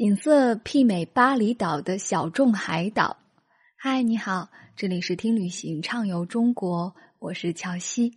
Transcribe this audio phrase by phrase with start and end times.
[0.00, 3.18] 景色媲美巴厘岛的小众海岛。
[3.76, 8.14] 嗨，你好，这里是听旅行畅游中国，我是乔西。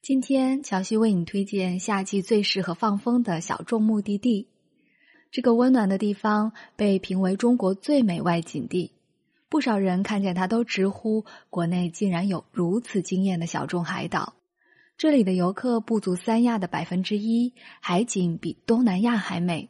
[0.00, 4.46] 今天乔西为你推荐夏季最适合放风的小众目的地。
[5.32, 8.92] 这个温暖的地方被评为中国最美外景地，
[9.48, 14.34] 不少人看见它都直呼国内竟然有如此惊艳的小众海岛。
[14.96, 19.68] 这里的游客不足三亚的百分之一，海景比东南亚还美。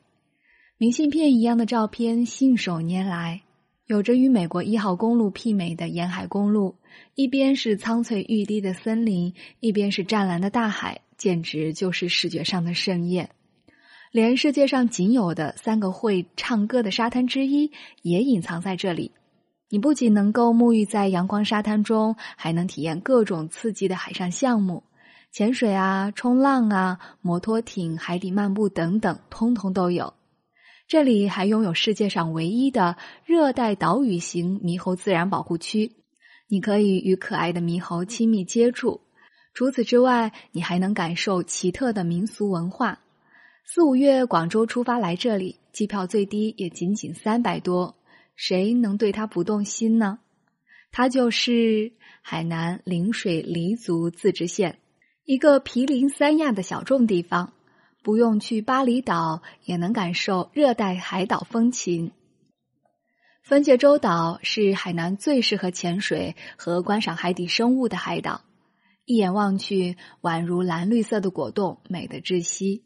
[0.82, 3.42] 明信片一样的照片信手拈来，
[3.86, 6.74] 有着与美国一号公路媲美的沿海公路，
[7.14, 13.30] 一边是苍翠欲滴的森林，一边是湛蓝的大海，简直就是视觉上的盛宴。
[14.10, 17.70] 连世界上仅有的三个会唱歌的沙滩之一
[18.02, 19.12] 也隐藏在这里。
[19.68, 24.82] 你不仅能够沐浴在阳光沙滩中，还能体验各种刺激的海上项目，
[25.30, 30.12] 潜水啊、冲浪啊、摩托艇、海底漫步等等，通通都有。
[30.92, 35.92] 这里还拥有世界上唯一的热带岛屿型猕猴自然保护区，
[36.48, 39.00] 你可以与可爱的猕猴亲密接触。
[39.54, 43.00] 除此之外，你还能感受奇特的民俗文化。
[43.64, 47.96] 四五月广州出发来这里，机票最低也仅仅三百多，
[48.36, 50.18] 谁能对它不动心呢？
[50.90, 54.78] 它就是海南陵水黎族自治县，
[55.24, 57.54] 一个毗邻三亚的小众地方。
[58.02, 62.12] 不用去巴厘岛，也能感受热带海岛风情。
[63.42, 68.42] 分界洲岛是海南最适合潜水和观赏海底生物的海岛，
[69.04, 72.84] 一眼望去宛如蓝绿色的果冻，美得窒息。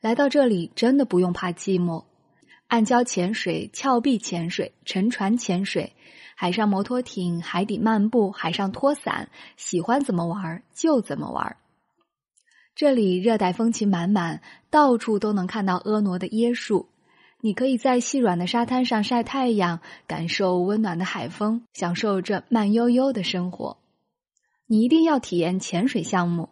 [0.00, 2.04] 来到这里，真的不用怕寂寞。
[2.66, 5.94] 暗礁潜水、峭壁潜水、沉船潜水、
[6.34, 11.56] 海上摩托艇、海底漫步、海上拖伞，喜欢怎么玩就怎么玩。
[12.78, 14.40] 这里热带风情满满，
[14.70, 16.88] 到处都能看到婀娜的椰树。
[17.40, 23.78] 你可以在细软的沙滩上晒太阳，感受温暖的海风，享受这慢悠悠的生活。
[24.68, 26.50] 你一定要体验潜水项目。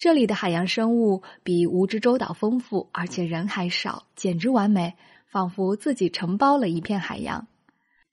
[0.00, 4.94] 这里的海洋生物比蜈支洲岛丰富，而且人还少，简直完美，
[5.30, 7.46] 仿佛自己承包了一片海洋。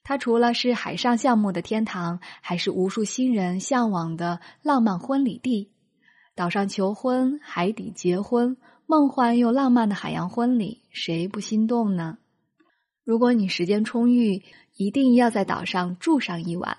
[0.03, 5.71] 它除了是海上项目的天堂，还是无数新人向往的浪漫婚礼地。
[6.35, 8.57] 岛上求婚，海底结婚，
[8.87, 12.17] 梦幻又浪漫的海洋婚礼，谁不心动呢？
[13.05, 14.43] 如果你时间充裕，
[14.75, 16.77] 一定要在岛上住上一晚。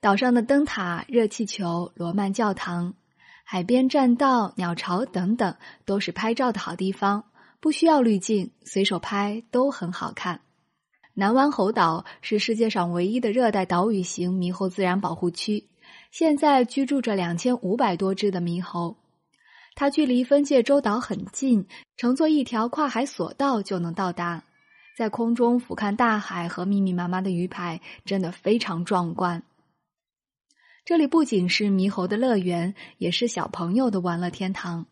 [0.00, 2.94] 岛上的灯塔、热气球、罗曼教堂、
[3.42, 7.24] 海边栈道、鸟巢等等，都是拍照的好地方，
[7.58, 10.42] 不需要滤镜，随手拍都很好看。
[11.14, 15.66] 南湾猴岛是世界上唯一的热带岛屿型猕猴自然保护区。
[16.18, 18.96] 现在居住着两千五百多只的猕猴，
[19.74, 21.66] 它距离分界洲岛很近，
[21.98, 24.42] 乘坐一条跨海索道就能到达。
[24.96, 29.42] 在空中俯瞰大海和密密麻麻的鱼排，真的非常壮观。
[30.86, 34.86] 这里不仅是猕猴的乐园，也是小朋友的玩乐天堂。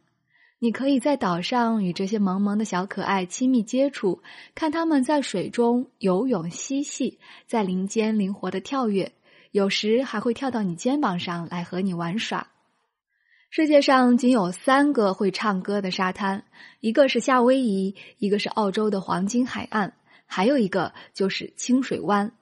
[0.59, 4.21] 你可以在岛上与这些萌萌的小可爱亲密接触，
[4.55, 9.11] 看他们在水中游泳嬉戏，在林间灵活的跳跃。
[9.55, 12.49] 有时还会跳到你肩膀上来和你玩耍。
[13.51, 16.43] 世界上仅有三个会唱歌的沙滩，
[16.81, 19.93] 一个是夏威夷，一个是澳洲的黄金海岸，
[20.27, 22.33] 还有一个就是清水湾。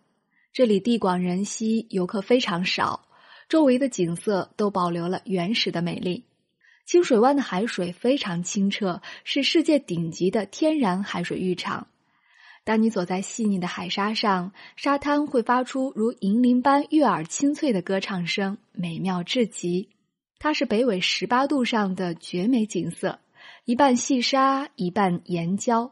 [0.54, 3.06] 这里地广人稀，游客非常少，
[3.46, 6.24] 周围的景色都保留了原始的美丽。
[6.86, 11.88] 清水湾的海水非常清澈，是世界顶级的天然海水浴场。
[12.64, 19.88] 当你走在细腻的海沙上，沙滩会发出如银铃般悦耳清脆的歌唱声，美妙至极。
[20.38, 23.18] 它是北纬十八度上的绝美景色，
[23.64, 25.90] 一半细沙，一半岩礁，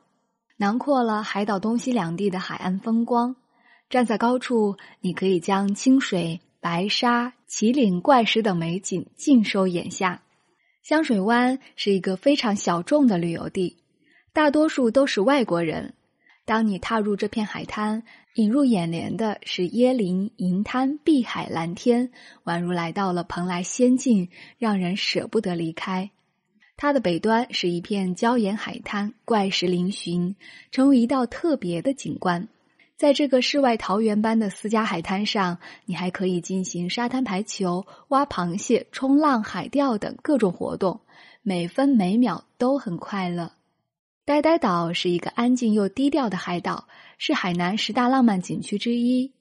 [0.57, 3.35] 囊括了海岛东西两地的海岸风光。
[3.89, 10.23] 站在高处，你可以将清水、白沙、麒麟、怪石等美景尽收眼下。
[10.85, 13.79] 香水湾是一个非常小众的旅游地，
[14.33, 15.95] 大多数都是外国人。
[16.51, 18.03] 当你踏入这片海滩，
[18.35, 22.11] 引入眼帘的是椰林、银滩、碧海蓝天，
[22.43, 26.11] 宛如来到了蓬莱仙境，让人舍不得离开。
[26.77, 30.35] 它的北端是一片礁岩海滩，怪石嶙峋，
[30.73, 32.49] 成为一道特别的景观。
[32.97, 40.99] 在这个世外桃源般的私家海滩上，你还可以进行沙滩排球、挖螃蟹、冲浪、海钓等各种活动，
[41.43, 43.53] 每分每秒都很快乐。
[44.27, 46.87] 呆呆岛是一个安静又低调的海岛，
[47.19, 49.33] 是海南十大浪漫景区之一。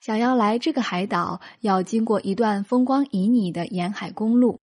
[0.00, 4.60] 想要来这个海岛，要经过一段风光旖旎的沿海公路，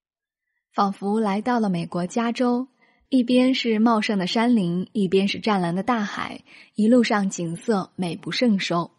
[0.72, 2.68] 仿佛来到了美国加州。
[3.10, 6.44] 一边是茂盛的山林，一边是湛蓝的大海，
[6.76, 8.92] 一路上景色美不胜收。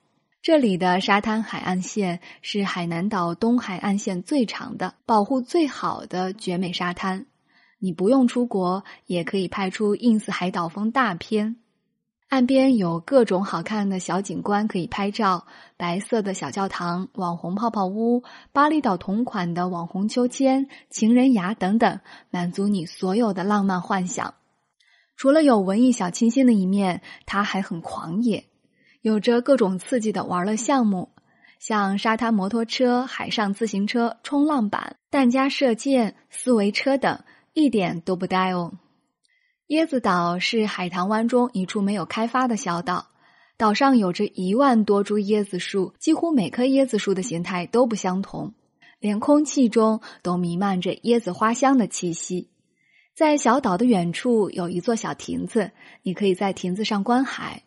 [0.42, 7.26] 这里的沙滩海岸线是海南岛东海岸线最长的、保护最好的绝美沙滩。
[7.84, 11.56] 你不用出国，也可以拍出 ins 海岛风大片。
[12.28, 21.98] 岸边有各种好看的小景观可以拍照：白色的小教堂、网红泡泡屋、巴厘岛同款的网红秋千、情人崖等等，
[22.30, 24.34] 满足你所有的浪漫幻想。
[25.16, 28.44] 除了有文艺小清新的一面，它还很狂野。
[29.00, 31.10] 有着各种刺激的玩乐项目，
[31.58, 38.72] 像沙滩摩托车、海上自行车、冲浪板、弹夹射箭、四维车等，一点都不呆哦。
[39.68, 43.06] 椰子岛是海棠湾中一处没有开发的小岛，
[43.56, 48.54] 岛上有着一万多株椰子树，几乎每棵椰子树的形态都不相同，
[48.98, 52.48] 连空气中都弥漫着椰子花香的气息。
[53.14, 55.70] 在小岛的远处有一座小亭子，
[56.02, 57.62] 你可以在亭子上观海。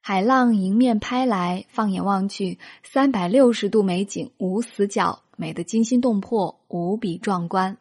[0.00, 7.78] 海浪迎面拍来，放眼望去，三百六十度美景无死角，美得惊心动魄，无比壮观。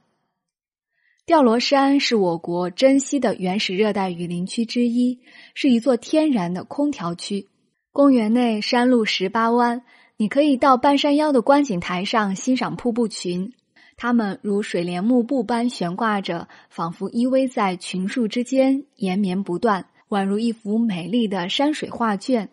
[1.26, 5.22] 吊罗山是我国珍稀的原始热带雨林区之一，
[5.54, 7.48] 是一座天然的空调区。
[7.94, 9.84] 公园内山路十八弯，
[10.18, 13.54] 你可以到半山腰的观景台上欣赏瀑布群，
[13.96, 19.86] 它们如水帘幕布般悬挂着，仿佛依偎在群树之间，延绵不断。
[20.10, 22.50] 宛如一幅美丽的山水画卷。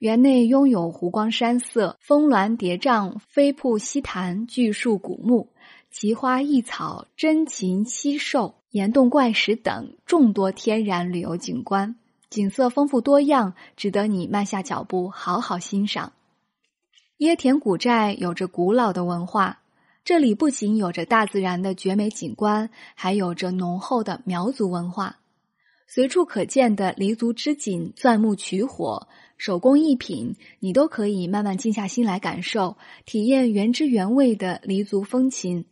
[0.00, 5.50] 园内拥有湖光山色、峰峦叠嶂、飞瀑溪潭、巨树古木、
[5.90, 11.96] 奇花异草、珍禽稀兽、岩洞怪石等众多天然旅游景观，
[12.30, 16.12] 景色丰富多样，值得你慢下脚步好好欣赏。
[17.18, 19.62] 椰田古寨有着古老的文化，
[20.04, 25.18] 这里不仅有着大自然的绝美景观，还有着浓厚的苗族文化。
[25.88, 35.64] 随处可见的黎族织锦、钻木取火、手工艺品，你都可以慢慢静下心来感受，体验原汁原味的黎族风情。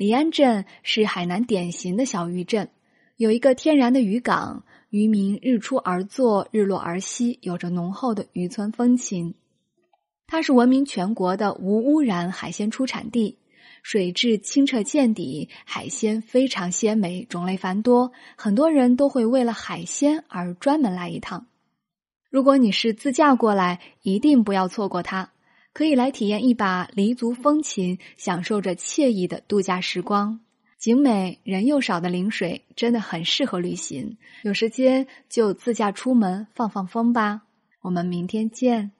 [0.00, 2.70] 黎安镇是海南典型的小渔镇，
[3.18, 9.34] 有一个天然的渔港，渔民日出而作，日落而息，有着浓厚的渔村风情。
[10.26, 13.36] 它是闻名全国的无污染海鲜出产地。
[13.82, 21.46] 水质清澈见底，海鲜非常鲜美，种类繁多，很多人都会为了海鲜而专门来一趟。
[22.30, 25.30] 如果你是自驾过来，一定不要错过它，
[25.72, 30.40] 可以来体验一把黎族风情，享受着惬意的度假时光。
[30.78, 37.42] 景美人又少的陵水真的很适合旅行，有时间就自驾出门放放风吧。
[37.82, 38.92] 我们明天见。